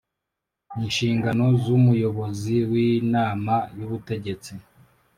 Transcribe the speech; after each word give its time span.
Inshingano 0.83 1.45
z 1.61 1.65
umuyobozi 1.77 2.55
w 2.69 2.71
inama 2.89 3.53
y 3.77 3.81
ubutegetsi 3.85 4.53